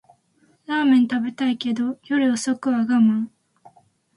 [0.65, 3.29] ラーメン食べたいけど夜遅くは我慢